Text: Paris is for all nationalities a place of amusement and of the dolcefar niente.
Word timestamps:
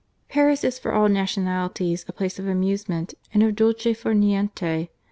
Paris 0.29 0.63
is 0.63 0.79
for 0.79 0.93
all 0.95 1.07
nationalities 1.07 2.03
a 2.07 2.11
place 2.11 2.39
of 2.39 2.47
amusement 2.47 3.13
and 3.35 3.43
of 3.43 3.49
the 3.49 3.53
dolcefar 3.63 4.15
niente. 4.15 4.89